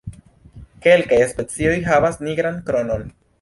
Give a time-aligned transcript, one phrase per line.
[0.85, 3.07] Kelkaj specioj havas nigran kronon.